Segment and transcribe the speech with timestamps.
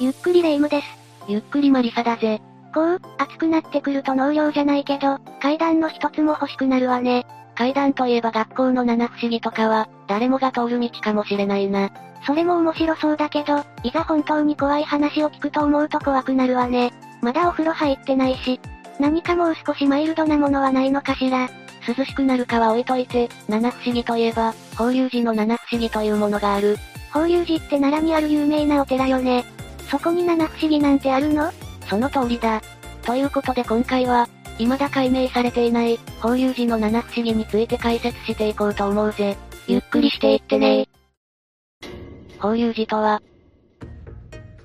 [0.00, 0.86] ゆっくりレ夢ムです。
[1.28, 2.40] ゆっくりマリサだぜ。
[2.74, 7.26] こう、暑くなってくると農業じゃないけど、階段の一つも欲しくなるわね。
[7.54, 11.90] 階段といえば学校の七不思議とかは、誰もが通る道かもしれないな。
[12.26, 16.92] それも面白そうだけど、いざ本当に怖い話を聞くと思うと怖くなるわね。
[17.22, 18.60] まだお風呂入ってないし、
[18.98, 21.48] 何かもう少しマイルドなものはないのかしら。
[21.86, 26.76] 涼しくなるかは置いといて、七不思議といえば、法隆寺の七不思議というものがある。
[27.12, 29.44] 法隆寺って奈良にある有名なお寺よね。
[29.90, 31.52] そこに七不思議なんてあるの？
[31.88, 32.60] その通りだ。
[33.02, 39.36] ということで今回は、未だ解明されていない、法隆寺の七不思議について解説していこうと思うぜ。
[39.68, 40.88] ゆっくりしていってね
[42.38, 43.22] 法隆寺とは、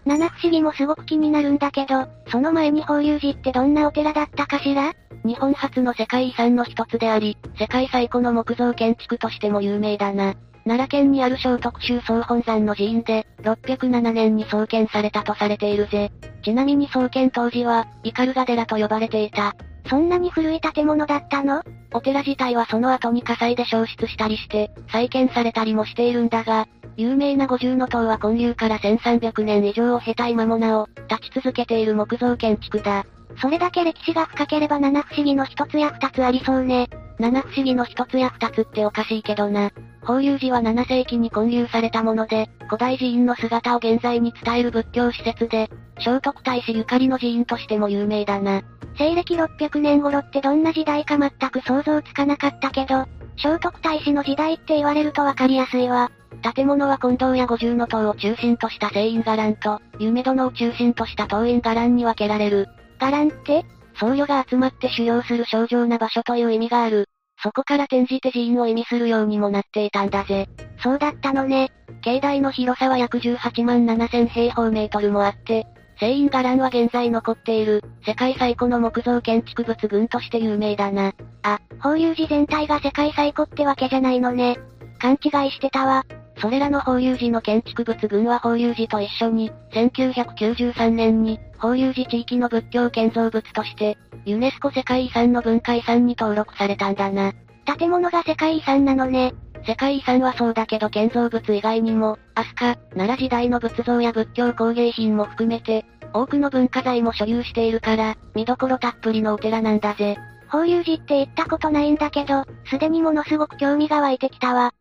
[0.06, 4.94] 七不思議もすごく気になるんだけど、その前に法隆寺ってどんなお寺だったかしら？
[5.24, 10.34] 日本初の世界遺産の一つであり、世界最古の木造建築としても有名だな。
[10.66, 16.12] 奈良県にある小徳州総本山の寺院で、607年に創建されたとされているぜ。
[16.44, 19.56] ちなみに創建当時は、イカルガ寺と呼ばれていた。
[19.90, 33.06] そんなに古い建物だったのお寺自体はその後に火災で焼失したりして、再建されたりもしているんだが、有名な五重の塔は建立から1300年以上を経た今もなお、立ち続けている木造建築だ。
[33.38, 36.90] それだけ歴史が深ければ七不思議の一つや二つありそうね。
[37.20, 39.72] 七不思議の一つや二つっておかしいけどな。
[40.02, 48.64] 法隆寺は7世紀に建立されたもので、古代寺院の姿を現在に伝える仏教施設で、聖徳太子ゆかりの寺院としても有名だな。
[48.98, 53.06] 西暦600年頃ってどんな時代か全く想像つかなかったけど、
[53.38, 56.12] 聖徳太子の時代って言われるとわかりやすいわ。
[56.56, 62.68] 建物は近藤や五重の塔を中心とした聖院伽藍と、夢殿を中心とした東院伽藍に分けられる。
[63.02, 63.66] 伽藍って？
[63.96, 67.08] 僧侶が集まって修行する正常な場所という意味がある。
[67.44, 70.48] そこから転じて寺院を意味するようにもなっていたんだぜ。
[70.84, 71.72] そうだったのね。
[72.04, 75.66] 境内の広さは約18万7000平方メートルもあって、
[76.00, 81.14] 聖院伽藍は現在残っている、世界最古の木造建築物群として有名だな。
[81.44, 84.60] あ、法隆寺全体が世界最古ってわけじゃないのね。
[85.00, 86.04] 勘違いしてたわ。
[86.42, 97.34] それらの法隆寺の建築物群は法隆寺と一緒に、1993年に、法隆寺地域の仏教建造物として、ユネスコ世界遺産の文化遺産に登録されたんだな。
[97.78, 99.34] 建物が世界遺産なのね。
[99.68, 110.18] 世界遺産はそうだけど建造物以外にも、飛鳥、奈良時代の仏像や仏教工芸品も含めて、多くの文化財も所有しているから、見どころたっぷりのお寺なんだぜ。
[110.50, 114.74] 法隆寺って行ったことないんだけど、すでにものすごく興味が湧いてきたわ。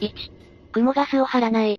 [0.00, 0.12] 1、
[0.72, 1.78] 雲ガスを張らない。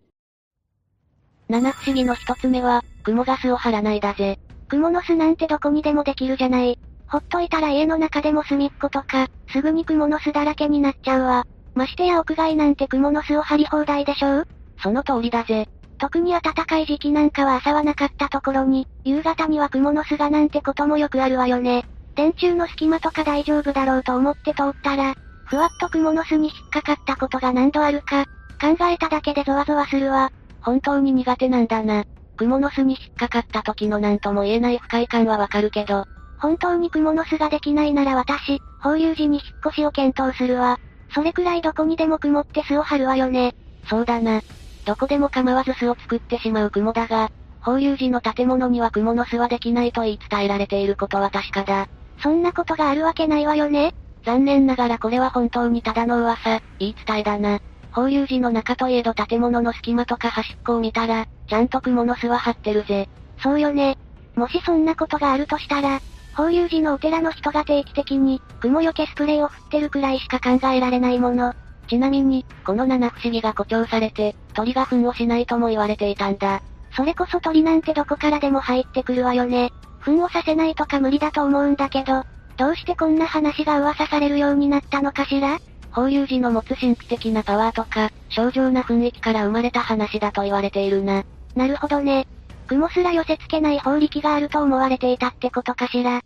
[1.50, 4.38] 七不思議の一つ目は、雲ガスを張らないだぜ。
[4.68, 6.78] 雲の巣なんてどこにでもできるじゃない。
[7.08, 11.48] ほっといたら家の中でも隅っことか、すぐに雲の巣だらけになっちゃうわ。
[11.74, 14.48] ましてや屋外なんて雲の巣を張り放題でしょう？
[14.84, 15.68] その通りだぜ。
[15.98, 21.86] 特に暖かい時期なんかは朝はなかったところに、夕方には雲の巣がなんてこともよくあるわよね。
[22.16, 25.16] 電柱の隙間とか大丈夫だろうと思って通ったら、
[25.52, 28.24] ふわっと雲の巣に引っかかったことが何度あるか、
[28.62, 30.30] 考えただけでゾワゾワするわ。
[30.62, 32.06] 本当に苦手なんだな。
[32.38, 36.06] 雲の巣に引っかかった時の何とも言えない不快感はわかるけど、
[36.40, 40.78] 本当に雲の巣ができないなら私、法隆寺に引っ越しを検討するわ。
[41.14, 43.54] それくらいどこにでも雲って巣を張るわよね。
[43.90, 44.40] そうだな。
[44.86, 47.28] どこでも構わず巣を作ってしまう雲だが、
[47.60, 51.88] 法隆寺の建物には雲の巣はできないと言い伝えられていることは確かだ。
[52.24, 53.92] そんなことがあるわけないわよね。
[54.24, 57.60] 残念ながらこれは本当にただの噂、言い伝えだな。
[57.92, 63.10] 法隆寺の中といえど建物の隙間とか端っこを見たら、ちゃんと雲の巣は張ってるぜ。
[63.42, 63.98] そうよね。
[64.36, 66.00] もしそんなことがあるとしたら、
[66.34, 71.54] 法隆寺のお寺の人が定期的に、雲よけスプレーを振ってるくらいしか考えられないもの。
[71.88, 76.62] ちなみに、この七不思議が誇張されて、鳥が糞をしないとも言われていたんだ。
[76.96, 79.72] それこそ鳥なんてどこからでも入ってくるわよね。
[80.00, 82.24] 糞をさせないとか無理だと思うんだけど、
[82.62, 85.60] どうしてこんな話が噂されるようになったのかしら？
[85.92, 91.24] 法隆寺の持つ神秘的なパワーとか、正常な雰囲気から生まれた話だと言われているな。
[91.56, 92.28] なるほどね。
[92.68, 96.22] 雲すら寄せ付けない法力があると思われていたってことかしら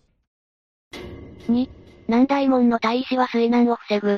[1.47, 1.69] ？2、
[2.09, 4.17] 南大門の大石は水難を防ぐ。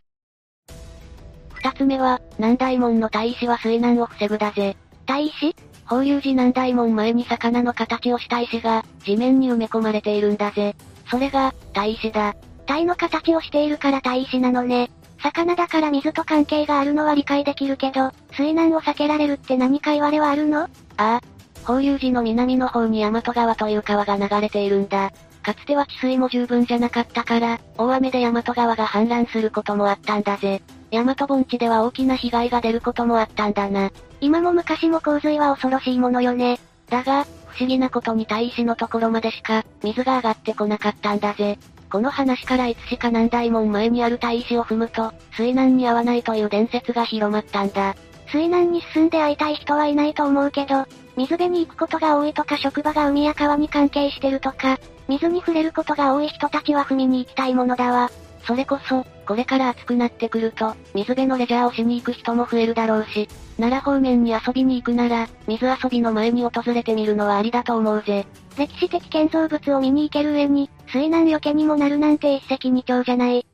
[1.53, 4.75] 二つ目は、南大門の大石は水難を防ぐだぜ。
[5.05, 5.55] 大石？
[5.85, 10.75] 法隆寺南大門前に魚の形をした石が、地面に埋め込まれているんだぜ。
[11.09, 12.35] それが、大石だ。
[12.65, 14.91] 体の形をしているから大石なのね。
[15.19, 20.63] 魚だから水と関係があるのは理解できるけど、水難を避けられるって何か言われはあるの？
[20.63, 20.67] あ
[20.97, 21.21] あ。
[21.65, 25.11] 法隆寺の南の方に大和川という川が流れているんだ。
[25.43, 30.61] かつては治水も十分じゃなかったから、大雨で大和川が氾濫することもあったんだぜ。
[30.91, 33.91] 大和盆地では大きな被害が出ることもあったんだな。
[34.19, 36.59] 今も昔も洪水は恐ろしいものよね。
[36.89, 37.27] だが、不
[37.59, 41.57] 思議なことに大石のところまでしか、水が上がってこなかったんだぜ。
[41.89, 47.95] この話からいつしか何代も前にある大石を踏むと、水難に合わないという伝説が広まったんだ。
[48.31, 54.77] 水難に進んで会いたい人はいないと思うけど、水辺に行くことが多いとか職場が海や川に関係してるとか、
[55.07, 58.11] 水に触れることが多い人たちは踏みに行きたいものだわ。
[58.45, 63.27] それこそ、これから暑くなってくると、水辺のレジャーをしに行く人も増えるだろうし、
[63.57, 68.25] 奈良方面に遊びに行くなら、水遊びの前に訪れてみるのはありだと思うぜ。
[68.57, 73.45] 歴史的建造物を見に行ける上に、水難避けにもなるなんて一石二鳥じゃない。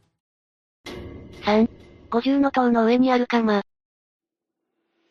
[1.42, 1.68] 3、
[2.12, 3.64] 五重の塔の上にある釜。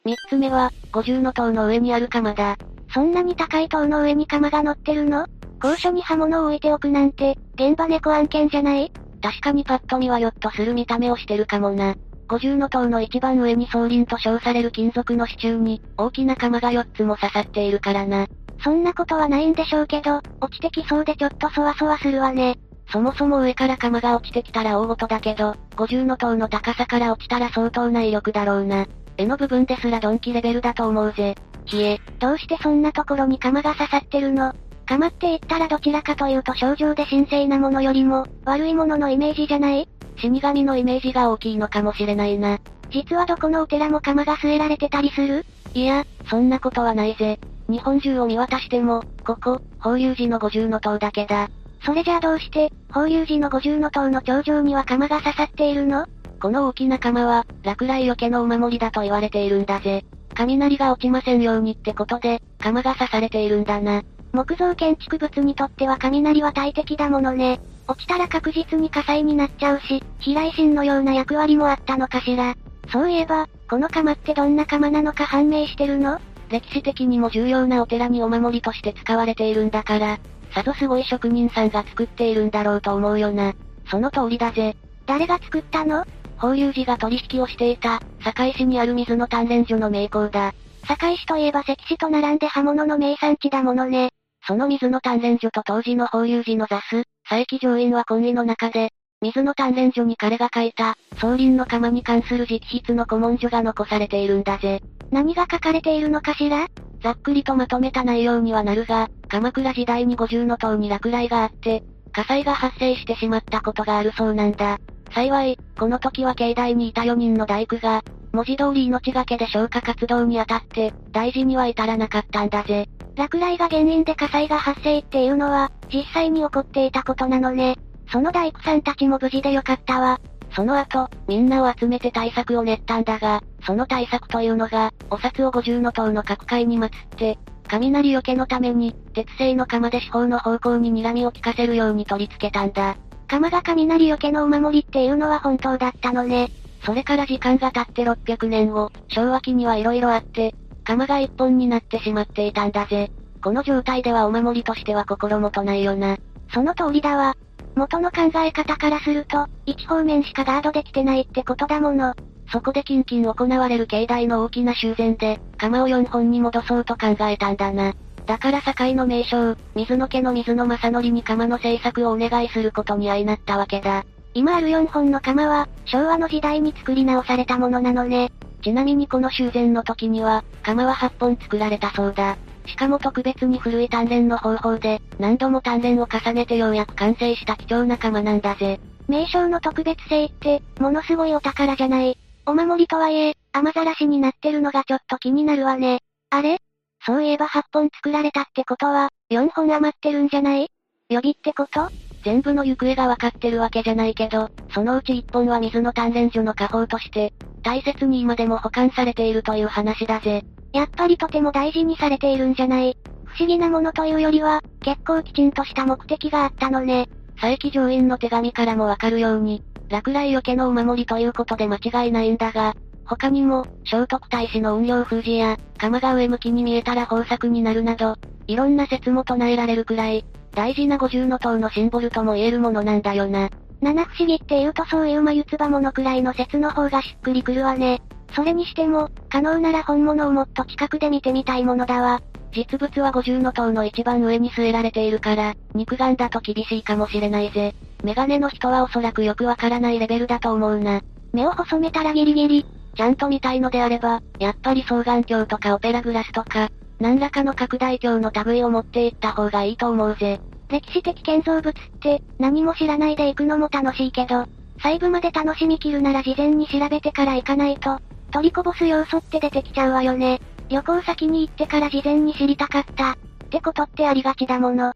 [0.05, 2.57] 三つ目は、五重の塔の上にある釜だ。
[2.95, 5.27] そんなに高い塔の上に釜が乗ってるの？
[5.61, 8.93] 高所に刃物を置いておくなんて、現場猫案件じゃない？
[9.23, 11.95] 確かにパッと見はヨッとする見た目をしてるかもな。
[12.29, 18.27] 五重の塔の一番上に総輪と称される金属の支柱に、大きな釜が4つも刺さっているからな。
[18.65, 22.59] そんなことはないんでしょうけど、落ちてきそうでちょっとそわそわするわね。
[22.91, 28.87] そもそも上から釜が落ちてきたら大事だけど、五重の塔の高さから落ちたら相当な威力だろうな。
[29.17, 31.35] 絵の部分ですらドンキレベルだと思うぜ。
[31.65, 34.55] ひえ、どうしてそんなところに釜が刺さってるの？
[34.93, 39.89] 釜って言ったらどちらかというと症状で神聖なものよりも、悪いもののイメージじゃない？
[40.19, 42.59] 死神のイメージが大きいのかもしれないな。
[42.91, 45.47] 実はどこのお寺も釜が据えられてたりする？
[45.73, 47.41] いや、そんなことはないぜ。
[47.71, 51.49] 日本中を見渡しても、ここ、法隆寺の五重の塔だけだ。
[51.87, 56.05] それじゃあどうして、法隆寺の五重の塔の頂上には釜が刺さっているの？
[56.39, 60.05] この大きな釜は、落雷よけのお守りだと言われているんだぜ。
[60.35, 64.03] 雷が落ちませんようにってことで、釜が刺されているんだな。
[64.33, 67.61] 木造建築物にとっては雷は大敵だものね。
[67.87, 72.55] 落ちたら確実に火災になっちゃうし、飛来神のような役割もあったのかしら。
[72.91, 76.19] そういえば、この釜ってどんな釜なのか判明してるの？
[76.49, 80.19] 歴史的にも重要なお寺にお守りとして使われているんだから、
[80.55, 83.55] さぞすごい職人さんが作っているんだろうと思うよな。
[83.91, 84.77] その通りだぜ。
[85.07, 86.05] 誰が作ったの？
[86.39, 90.55] 法隆寺が取引をしていた、堺市にある水の鍛錬所の名工だ。
[90.85, 94.11] 堺市といえば石市と並んで刃物の名産地だものね。
[94.47, 98.91] その水の鍛錬所と当時の法隆寺の座ス、佐伯上院は婚姻の中で、
[99.21, 104.81] 水の鍛錬所に彼が書いた、総輪の釜に関する直筆の古文書が残されているんだぜ。
[105.13, 106.67] 何が書かれているのかしら？
[107.03, 114.79] ざっくりとまとめた内容にはなるが、鎌倉時代に五重の塔に落雷があって、火災が発生してしまったことがあるそうなんだ。
[115.15, 122.89] 幸い、この時は境内にいた4人の大工が、文字通り命がけで消火活動に当たって、大事には至らなかったんだぜ。
[123.15, 127.77] 落雷が原因で火災が発生っていうのは、実際に起こっていたことなのね。
[128.11, 130.19] その大工さんたちも無事でよかったわ。
[130.55, 137.39] その後、みんなを集めて対策を練ったんだが、その対策というのが、お札を五重の塔の各階に祀って、
[137.69, 142.97] 雷よけのために、鉄製の釜で四方の方向に睨みを利かせるように取り付けたんだ。
[143.29, 146.51] 釜が雷よけのお守りっていうのは本当だったのね。
[146.85, 153.11] それから時間が経って600年後、昭和期には色々あって、釜が一本になってしまっていたんだぜ。
[153.43, 156.17] この状態ではお守りとしては心もとないよな。
[156.53, 157.35] その通りだわ。
[157.75, 162.15] 元の考え方からすると、一方面しかガードできてないってことだもの。
[162.51, 167.95] そこで近々行われる境内の大きな修繕で、釜を4本に戻そうと考えたんだな。
[168.27, 174.05] だから堺の名称、水の家の水の正則に釜の製作をお願いすることに相なったわけだ。
[174.35, 178.33] 今ある4本の釜は、昭和の時代に作り直されたものなのね。
[178.63, 182.37] ちなみにこの修繕の時には、釜は8本作られたそうだ。
[182.67, 188.81] しかも特別に古い鍛錬の方法で、何度も鍛錬を重ねてようやく完成した貴重な釜なんだぜ。
[189.09, 192.17] 名称の特別性って、ものすごいお宝じゃない。
[192.47, 196.01] お守りとはいえ、雨ざらしになってるのがちょっと気になるわね。
[196.31, 196.59] あれ？
[197.05, 200.71] そういえば8本作られたってことは、4本余ってるんじゃない？
[201.09, 201.91] 予備ってこと？
[202.25, 210.45] 全部の行方がわかってるわけじゃないけど、そのうち1本は水の鍛錬所の家宝として、大切に今でも保管されているという話だぜ。
[210.73, 212.97] やっぱりとても大事にされているんじゃない？
[213.25, 217.09] 不思議なものというよりは、結構きちんとした目的があったのね。
[217.41, 222.75] 佐伯上院の手紙からもわかるように、落雷よけのお守りということで間違いないんだが、
[223.05, 230.25] 他にも、聖徳太子の運用封じや、釜が上向きに見えたら豊作になるなど、いろんな説も唱えられるくらい、
[230.55, 233.51] 大事な五重の塔のシンボルとも言えるものなんだよな。
[233.81, 238.01] 七不思議って言うとそういう眉唾ものくらいの説の方がしっくりくるわね。
[238.35, 242.21] それにしても、可能なら本物をもっと近くで見てみたいものだわ。
[242.55, 247.75] 実物は五重の塔の一番上に据えられているから、肉眼だと厳しいかもしれないぜ。
[248.05, 251.01] メガネの人はおそらくよくわからないレベルだと思うな。
[251.33, 256.69] 目を細めたらギリギリ、ちゃんと見たいのであれば、やっぱり双眼鏡とかオペラグラスとか、
[257.03, 260.41] 何らかの拡大鏡の類を持っていった方がいいと思うぜ。
[260.69, 264.47] 歴史的建造物って、何も知らないで行くのも楽しいけど、
[264.79, 267.99] 細部まで楽しみきるなら事前に調べてから行かないと、
[268.31, 270.41] 取りこぼす要素って出てきちゃうわよね。
[270.69, 273.11] 旅行先に行ってから事前に知りたかった。
[273.11, 273.17] っ
[273.51, 274.95] てことってありがちだもの。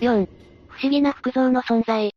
[0.00, 0.28] 4.
[0.66, 2.12] 不思議な服像の存在。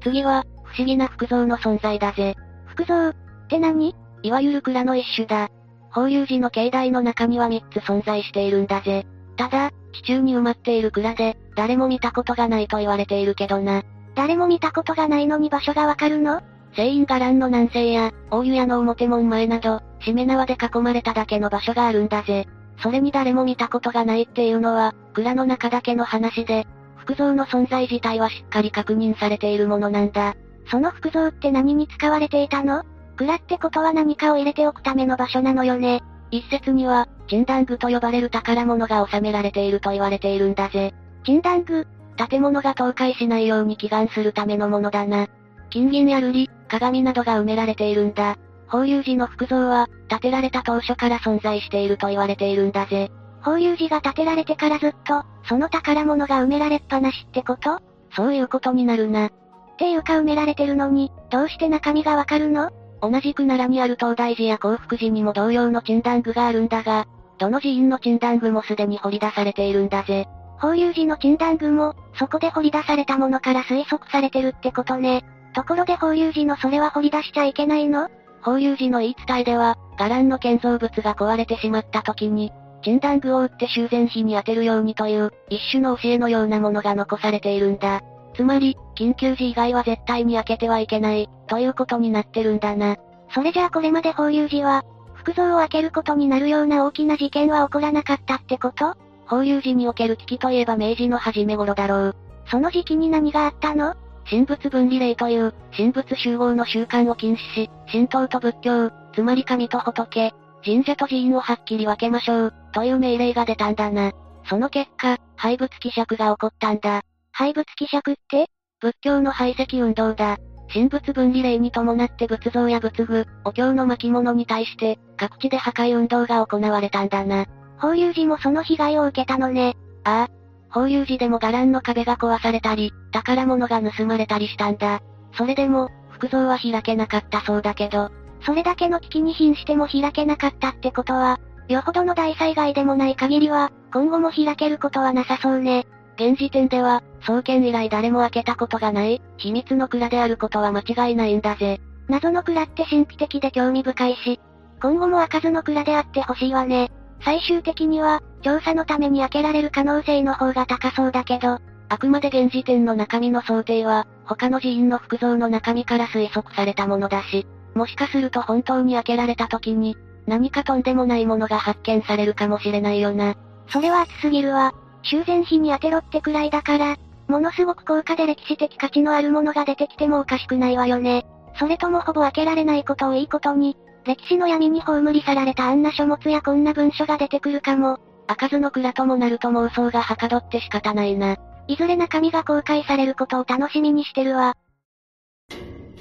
[0.00, 2.36] 次は、不思議な服像の存在だぜ。
[2.66, 3.14] 服像っ
[3.48, 3.96] て何？
[4.22, 5.50] いわゆる蔵の一種だ。
[5.94, 9.06] 法隆寺の境内の中には3つ存在しているんだぜ。
[9.36, 13.84] ただ、地中に埋まっている蔵で、誰も見たことがないと言われているけどな。
[14.16, 16.42] 誰も見たことがないのに場所がわかるの？
[16.76, 22.48] 聖院伽藍の南西や、大湯屋の表門前など、しめ縄で囲まれただけの場所があるんだぜ。
[22.82, 30.34] それに誰も見たことがないっていうのは、蔵の中だけの話で、服像の存在自体はしっかり確認されているものなんだ。
[30.68, 32.82] その服像って何に使われていたの？
[33.16, 36.02] 蔵ってことは何かを入れておくための場所なのよね。
[36.30, 40.92] 一説には、鎮断具と呼ばれる宝物が収められていると言われているんだぜ。
[41.24, 41.86] 鎮断具？
[42.16, 45.26] 建物が倒壊しないように祈願するためのものだな。
[45.70, 48.36] 金銀や瑠璃、鏡などが埋められているんだ。
[48.68, 53.10] 法隆寺の服像は、建てられた当初から存在していると言われているんだぜ。
[53.42, 57.80] 法隆寺が建てられてからずっと、その宝物が埋められっぱなしってこと？
[58.16, 59.26] そういうことになるな。
[59.26, 59.30] っ
[59.76, 62.70] ていうか埋められてるのに、どうして中身がわかるの？
[63.00, 67.06] 同じく奈良にある東大寺や幸福寺にも同様の鎮断具があるんだが、
[67.38, 70.26] どの寺院の鎮断具もすでに掘り出されているんだぜ。
[70.58, 75.24] 法隆寺の鎮断具も、そこで掘り出されたものから推測されてるってことね。
[75.54, 78.08] ところで法隆寺のそれは掘り出しちゃいけないの？
[78.42, 88.02] 法隆寺の言い伝えでは、伽藍の建造物が壊れてしまった時に、鎮断具を打って修繕費に当てるようにという、一種の教えのようなものが残されているんだ。
[88.34, 92.96] つまり、緊急時以外は絶対に開けてはいけない、ということになってるんだな。
[93.34, 98.94] それじゃあこれまで法隆寺は、服像を開けることになるような大きな事件は起こらなかったってこと？
[99.26, 102.16] 法隆寺における危機といえば明治の初め頃だろう。
[102.46, 103.94] その時期に何があったの？
[104.28, 110.32] 神仏分離令という、神仏集合の習慣を禁止し、神道と仏教、つまり神と仏、
[110.64, 114.12] 神社と寺院をはっきり分けましょう、という命令が出たんだな。
[114.46, 117.02] その結果、廃仏希釈が起こったんだ。
[117.36, 118.46] 廃仏希釈って？
[118.80, 120.38] 仏教の排斥運動だ。
[120.72, 127.46] 神仏分離令に伴って仏像や仏具、お経の巻物に対して、各地で破壊運動が行われたんだな。
[127.76, 129.74] 法隆寺もその被害を受けたのね。
[130.04, 130.72] ああ。
[130.72, 135.00] 法隆寺でも伽藍の壁が壊されたり、宝物が盗まれたりしたんだ。
[135.36, 138.10] それでも、服像は開けなかったそうだけど、
[138.46, 145.88] それだけの危機に瀕しても開けなかったってことは、よほどの大災害でもない限りは、今後も開けることはなさそうね。
[146.16, 151.80] 現時点では、創建以来誰も開けたことがない、秘密の蔵であることは間違いないんだぜ。
[152.08, 154.40] 謎の蔵って神秘的で興味深いし、
[154.80, 156.90] 今後も開かずの蔵であってほしいわね。
[157.24, 173.34] 最終的には、調査のために開けられる可能性の方が高そうだけど、あくまで現時点の中身の想定は、他の寺院の服像の中身から推測されたものだし、もしかすると本当に開けられた時に、何かとんでもないものが発見されるかもしれないよな。
[173.68, 174.74] それは熱すぎるわ。
[175.04, 176.96] 修繕費に当てろってくらいだから、
[177.28, 181.26] ものすごく高価で歴史的価値のあるものが出てきてもおかしくないわよね。
[181.58, 187.98] それともほぼ開けられないことをいいことに、歴史の闇に葬り去られたあんな書物やこんな文書が出てくるかも。
[188.26, 191.36] 開かずの蔵ともなると妄想がはかどって仕方ないな。
[191.66, 194.54] いずれ中身が公開されることを楽しみにしてるわ。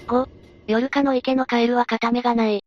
[0.07, 0.27] 5、
[0.67, 2.63] 夜かの池のカエルは片目がない。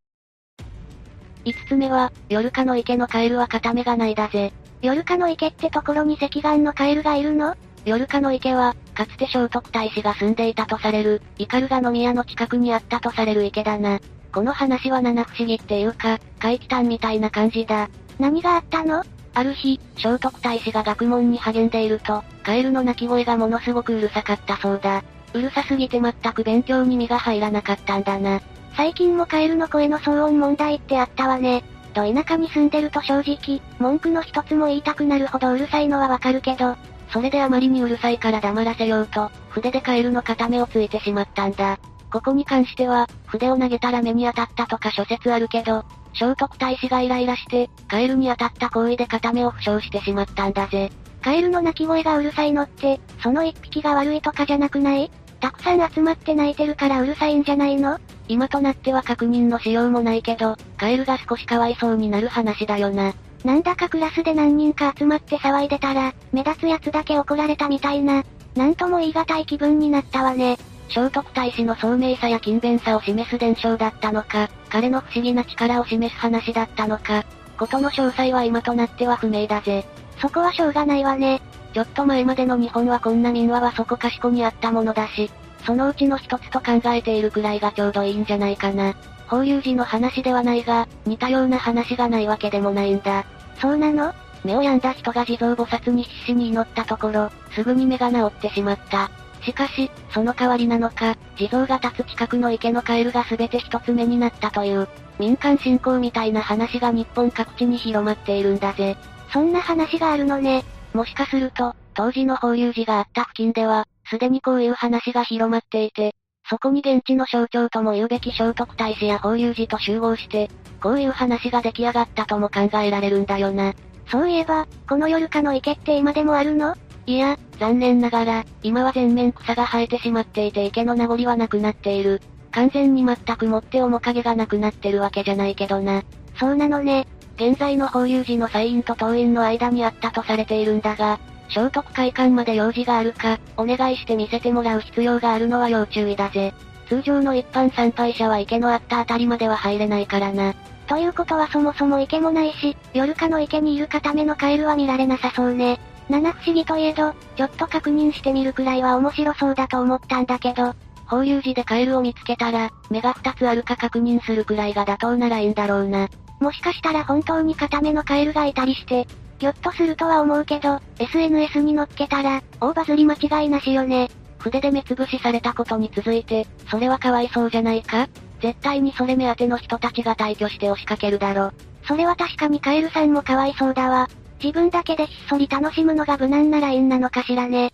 [1.45, 4.53] 5つ目は、夜かの池のカエルは片目がないだぜ。
[4.83, 7.57] 夜かの池ってところに赤眼のカエルがいるの？
[7.85, 14.01] 夜かの池は、かつて聖徳太子が住んでいたとされる、イカルガの宮の近くにあったとされる池だな。
[14.33, 17.89] この話は七不思議っていうか、怪奇譚みたいな感じだ。
[18.19, 19.03] 何があったの？
[19.35, 25.05] ある日、聖徳太子が学問に励んでいると、カエルの鳴き声がものすごくうるさかったそうだ。
[25.33, 28.41] うるさすぎて全く勉強に身が入らなかったんだな。
[28.77, 31.65] 最近もカエルの声の騒音問題ってあったわね。
[31.97, 36.77] と田舎に住んでると正直、文句の一つも言いたくなるほどうるさいのはわかるけど、
[37.11, 41.79] それであまりにうるさいから黙らせようと、筆でカエルの片目をついてしまったんだ。
[42.13, 50.91] ここに関しては、筆を投げたら目に当たったとか諸説あるけど、聖徳太子がイライラして、カエルに当たった行為で片目を負傷してしまったんだぜ。
[51.23, 55.11] カエルの鳴き声がうるさいのって、その一匹が悪いとかじゃなくない？
[55.47, 58.01] たくさん集まって鳴いてるからうるさいんじゃないの？
[58.27, 63.15] 今となっては確認のしようもないけど、カエルが少しかわいそうになる話だよな。
[63.45, 68.25] なんだかクラスで何人か集まって騒いでたら、目立つやつだけ怒られたみたいな、
[68.57, 70.59] なんとも言い難い気分になったわね。
[70.89, 77.25] 聖徳太子の聡明さや勤勉さを示す伝承だったのか、彼の不思議な力を示す話だったのか、
[77.57, 79.87] ことの詳細は今となっては不明だぜ。
[80.21, 81.41] そこはしょうがないわね。
[81.77, 85.31] ちょっと前までの日本はこんな民話はそこかしこにあったものだし、
[85.67, 88.95] そのうちの一つと考えているくらいがちょうどいいんじゃないかな。
[89.27, 93.27] 法隆寺の話ではないが、似たような話がないわけでもないんだ。
[93.61, 94.15] そうなの？
[94.43, 99.11] 目を病んだ人が地蔵菩薩に必死に祈ったところ、すぐに目が治ってしまった。
[99.43, 108.97] しかし、その代わりなのか、地蔵が立つ近くの池のカエルが全て一つ目になったという、民間信仰みたいな話が日本各地に広まっているんだぜ。
[109.31, 110.65] そんな話があるのね。
[110.97, 116.15] もしかすると、当時の法隆寺があった付近では、すでにこういう話が広まっていて、
[116.49, 120.49] そこに現地の象徴とも言うべき聖徳太子や法隆寺と集合して、
[120.81, 123.75] こういう話が出来上がったとも考えられるんだよな。
[124.11, 126.75] そういえば、この夜かの池って今でもあるの？
[127.05, 132.23] いや、残念ながら、今は全面草が生えてしまっていて池の名残はなくなっている。
[132.53, 136.05] 完全に全くもって面影がなくなってるわけじゃないけどな。
[136.39, 137.07] そうなのね。
[137.37, 146.55] 現在の法隆寺の祭院と当院の間にあったとされているんだが、聖徳会館まで用事があるか、お願いして見せてもらう必要があるのは要注意だぜ。
[146.89, 150.55] 通常の一般参拝者は池のあったあたりまでは入れないからな。
[150.87, 155.79] ということはそもそも池もないし、夜かの池にいる固めのカエルは見られなさそうね。
[156.09, 160.75] 七不思議といえど、ちょっと確認してみるくらいは面白そうだと思ったんだけど、
[161.07, 166.09] 法隆寺でカエルを見つけたら、目が二つあるか確認するくらいが妥当ならいいんだろうな。
[166.41, 169.07] もしかしたら本当に固めのカエルがいたりして、
[169.39, 174.09] ぎょっとするとは思うけど、SNS に載っけたら、大バズり間違いなしよね。
[174.39, 178.09] 筆で目つぶしされたことに続いて、それはかわいそうじゃないか？
[178.41, 181.53] 絶対にそれ目当ての人たちが退去して押しかけるだろ。
[181.87, 184.09] それは確かにカエルさんもかわいそうだわ。
[184.43, 187.73] 自分だけでひっそり楽しむのが無難なラインなのかしらね。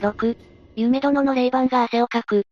[0.00, 0.36] 6、
[0.74, 2.44] 夢殿の霊番が汗をかく。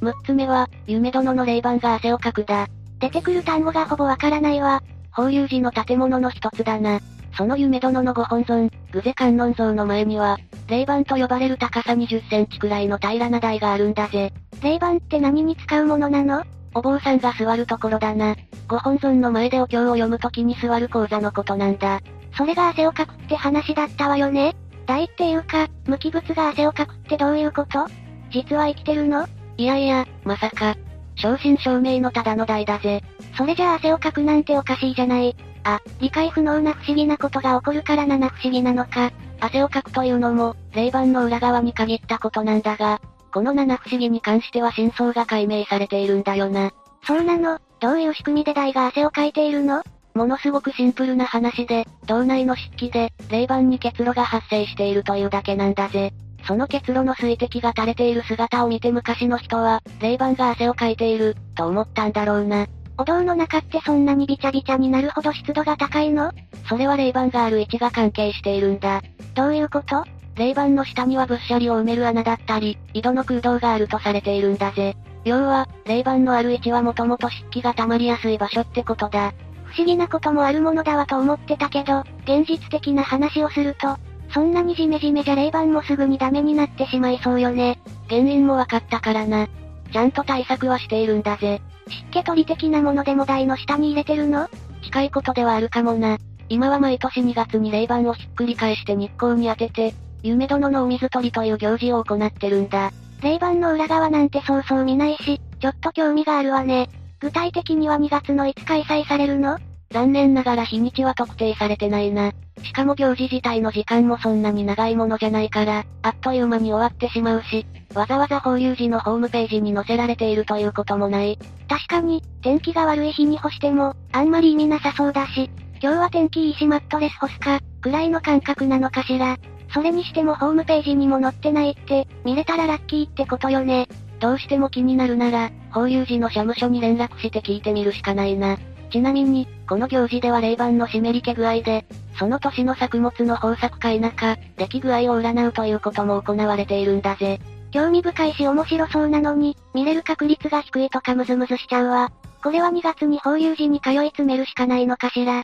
[0.00, 2.66] 6つ目は、夢殿の霊番が汗をかくだ。
[3.02, 4.80] 出てくる単語がほぼわからないわ。
[5.10, 7.00] 法隆寺の建物の一つだな。
[7.36, 10.38] その夢殿のご本尊、具勢観音像の前には、
[10.68, 14.32] 霊板と呼ばれる高さ20センチくらいの平らな台があるんだぜ。
[14.62, 16.44] 霊板って何に使うものなの？
[16.74, 18.36] お坊さんが座るところだな。
[18.68, 22.00] ご本尊の前でお経を読むときに座る講座のことなんだ。
[22.36, 24.54] それが汗をかくって話だったわよね
[24.86, 27.84] 台っていうか、無機物が汗をかくってどういうこと？
[28.30, 29.26] 実は生きてるの？
[29.56, 30.76] いやいや、まさか。
[31.16, 33.02] 正真正銘のただの台だぜ。
[33.36, 35.36] それじゃあ汗をかくなんておかしいじゃない。
[35.64, 39.12] あ、理解不能な不思議なことが起こるから七不思議なのか。
[39.40, 43.00] 汗をかくというのも、霊板の裏側に限ったことなんだが、
[43.32, 46.72] この七不思議に関しては真相が解明されているんだよな。
[47.04, 47.58] そうなの？
[47.80, 49.82] どういう仕組みで台が汗をかいているの？
[50.14, 56.12] ものすごくシンプルな話で、道内の湿気で、霊板に結露が発生しているというだけなんだぜ。
[56.46, 62.66] その結露の水滴が垂れている姿を見て昔の人は、霊板が汗をかいている、と思ったんだろうな。
[62.98, 66.30] お堂の中ってそんなにビチャビチャになるほど湿度が高いの？
[66.68, 69.02] それは霊板がある位置が関係しているんだ。
[69.34, 70.04] どういうこと？
[70.34, 74.96] 霊板の下には物砂利を埋める穴だったり、井戸の空洞があるとされているんだぜ。
[75.24, 79.32] 要は、霊板のある位置はもともと湿気が溜まりやすい場所ってことだ。
[79.64, 83.96] 不思議なこともあるものだわと思ってたけど、現実的な話をすると、
[84.32, 87.78] そんなにジメジメじゃ霊板もすぐにダメになってしまいそうよね。
[88.08, 89.46] 原因もわかったからな。
[89.92, 91.60] ちゃんと対策はしているんだぜ。
[91.88, 94.48] 湿気取り的なものでも台の下に入れてるの？
[94.82, 96.16] 近いことではあるかもな。
[96.48, 102.90] 今は毎年2月に霊板をひっくり返して日光に当てて、夢殿のお水取りという行事を行ってるんだ。
[103.22, 106.88] 霊板の裏側なんてそうそう見ないし、ちょっと興味があるわね。
[107.20, 109.58] 具体的には2月のいつ開催されるの？
[109.92, 112.32] 残念ながら日にちは特定されてないな。
[112.62, 121.38] しかも行事自体の時間もそんなに長いものじゃないから、あっという間に終わってしまうし、わざわざ法隆寺のホームページに載せられているということもない。
[121.68, 125.50] 確かに、天気が悪い日に干しても、あんまり意味なさそうだし、
[125.82, 129.36] 今日は天気いいしマットレス干すか、くらいの感覚なのかしら。
[129.74, 133.88] それにしてもホームページにも載ってないって、見れたらラッキーってことよね。
[134.20, 138.56] どうしても気になるなら、法隆寺の社務所に連絡して聞いてみるしかないな。
[138.92, 141.86] ちなみに、この行事では霊板の湿り気具合で、
[142.18, 147.40] その年の作物の豊作か否か、出来具合を占うということも行われているんだぜ。
[147.70, 152.12] 興味深いし面白そうなのに、見れる確率が低いとかムズムズしちゃうわ。
[152.42, 155.42] これは2月に法隆寺に通い詰めるしかないのかしら。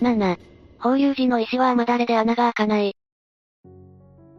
[0.00, 0.38] 7.
[0.78, 2.94] 法隆寺の石は雨だれで穴が開かない。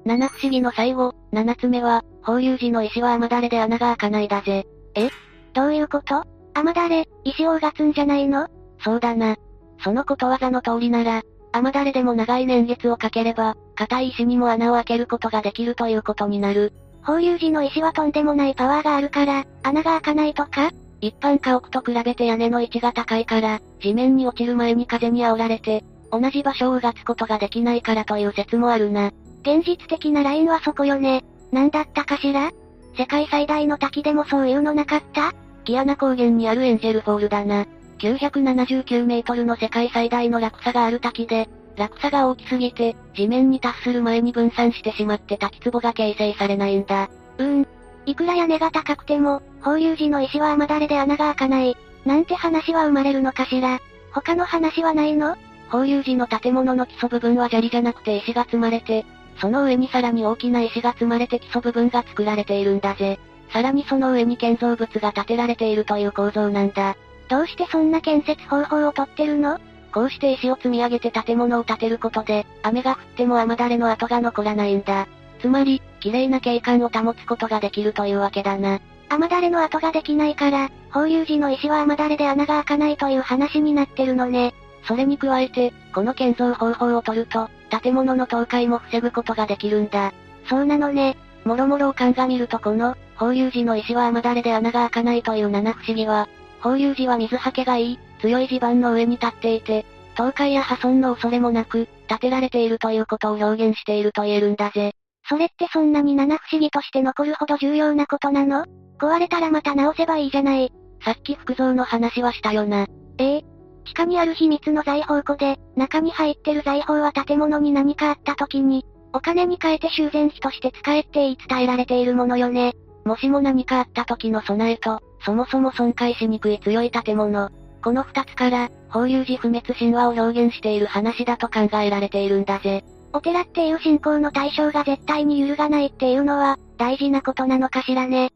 [0.05, 4.65] 七不思議の最後、七つ目は、法隆寺の石は雨だれで穴が開かないだぜ。
[4.95, 5.09] え？
[5.53, 6.23] どういうこと？
[6.53, 8.47] 雨だれ、石をうがつんじゃないの？
[8.83, 9.38] そうだな。
[9.83, 16.73] そのことわざの通りなら、雨だれでも長い年月をかければ、硬い石にも穴を開けることができるということになる。
[17.01, 20.71] 放流時の石はとんでもないパワーがあるから、穴が開かないとか？
[21.01, 29.12] 一般家屋と比べて屋根の位置が高いから、地面に落ちる前に風に煽られて、同じ場所をうがつことができないからという説もあるな。
[29.41, 31.23] 現実的なラインはそこよね。
[31.53, 32.51] なんだったかしら？
[32.97, 35.33] 世界最大の滝でもそういうのなかった？
[35.69, 37.67] ギアナ高原にあるエンジェルフォールだな。
[37.99, 47.10] 979メートルの世界最大の落差がある滝で、落差が大きすぎて、地面に達する前に分散してしまって滝壺が形成されないんだ。
[47.38, 47.67] うーん。
[48.08, 51.77] いくら屋根が高くても、放流時の石は雨だれで穴が開かない。
[52.03, 53.79] なんて話は生まれるのかしら。
[54.12, 55.38] 他の話はないの？
[55.69, 59.05] 放流時の建物の基礎部分は砂利じゃなくて石が積まれて、
[59.39, 63.19] その上にさらに大きな石が積まれて基礎部分が作られているんだぜ。
[63.51, 66.95] さらにその上に建造物が建てられているという構造なんだ。
[67.29, 69.59] どうしてそんな建設方法をとってるの？
[69.91, 75.07] こうして石を積み上げて建物を建てることで、雨が降っても雨だれの跡が残らないんだ。
[75.41, 78.79] つまり、綺麗な景観を保つことができるというわけだな。
[79.09, 84.53] 雨だれの跡ができないから、放流時の石は雨だれで穴が開かないという話になってるのね。
[84.83, 87.49] それに加えて、この建造方法を取ると、
[87.81, 90.13] 建物の倒壊も防ぐことができるんだ。
[90.47, 91.17] そうなのね。
[91.45, 96.29] もろもろを鑑みるとこの、放流時の石は雨だれで穴が開かないという七不思議は、
[96.62, 104.93] 放流時は水はけがいい、強い地盤の上に立っていて、倒壊や破損の恐れもなく、建てられているということを表現していると言えるんだぜ。
[105.27, 108.65] それってそんなに七不思議として残るほど重要なことなの？
[108.97, 110.71] 壊れたらまた直せばいいじゃない。
[111.03, 112.88] さっき服像の話はしたよな。
[113.17, 113.43] ええ
[113.86, 122.73] 地下にある秘密の財宝庫で、中に入ってる財宝は建物に何かあった時に、お金に変えて修繕費として使えって言い伝えられているものよね。
[123.09, 127.49] もしも何かあった時の備えと、そもそも損壊しにくい強い建物。
[127.83, 132.83] この二つから、法隆寺不滅神話を表現している話だと考えられているんだぜ。
[133.11, 138.29] お寺っていう信仰の対象が絶対に揺るがないっていうのは、大事なことなのかしらね。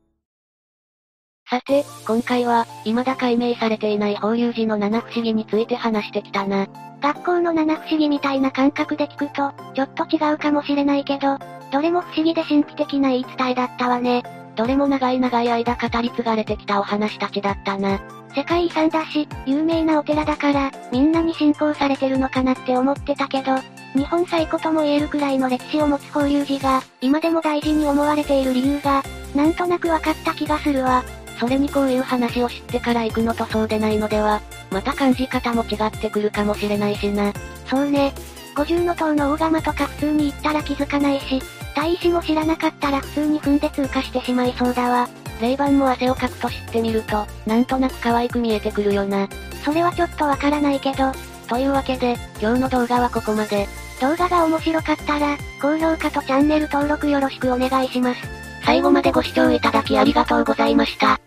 [1.48, 6.66] さて、今回は、未だ解明されていない法隆寺の七不思議について話してきたな。
[7.00, 11.38] 学校の七不思議みたいな感覚で聞くと、ちょっと違うかもしれないけど、
[11.72, 14.24] どれも不思議で神秘的な言い伝えだったわね。
[14.56, 18.00] どれも長い長い間語り継がれてきたお話たちだったな。
[18.36, 23.56] 世界遺産だし、有名なお寺だから、みんなに信仰されてるのかなって思ってたけど、
[23.96, 29.04] 日本最古とも言えるくらいの歴史を持つ法隆寺が、今でも大事に思われている理由が、
[29.36, 31.04] なんとなく分かった気がするわ。
[31.40, 37.34] それにこういう話を知ってから行くのとそうでないのでは、また感じ方も違ってくるかもしれないしな。
[37.68, 38.14] そうね。
[38.56, 41.42] 五重の塔の大釜とか普通に行ったら気づかないし、
[41.76, 45.10] 大石も知らなかったら普通に踏んで通過してしまいそうだわ。
[45.42, 49.28] 霊板も汗をかくと知ってみると、なんとなく可愛く見えてくるよな。
[49.66, 51.12] それはちょっとわからないけど。
[51.48, 53.68] というわけで、今日の動画はここまで。
[54.02, 58.22] 動画が面白かったら、高評価とチャンネル登録よろしくお願いします。
[58.66, 61.20] 最後までご視聴いただきありがとうございました。